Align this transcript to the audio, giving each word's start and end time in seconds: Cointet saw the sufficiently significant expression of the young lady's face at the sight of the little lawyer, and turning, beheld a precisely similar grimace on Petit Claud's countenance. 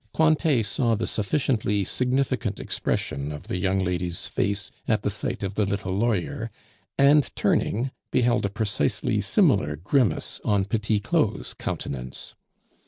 Cointet 0.15 0.65
saw 0.65 0.95
the 0.95 1.05
sufficiently 1.05 1.83
significant 1.85 2.59
expression 2.59 3.31
of 3.31 3.49
the 3.49 3.57
young 3.57 3.77
lady's 3.77 4.25
face 4.25 4.71
at 4.87 5.03
the 5.03 5.11
sight 5.11 5.43
of 5.43 5.53
the 5.53 5.63
little 5.63 5.95
lawyer, 5.95 6.49
and 6.97 7.29
turning, 7.35 7.91
beheld 8.09 8.43
a 8.43 8.49
precisely 8.49 9.21
similar 9.21 9.75
grimace 9.75 10.41
on 10.43 10.65
Petit 10.65 10.99
Claud's 11.01 11.53
countenance. 11.53 12.33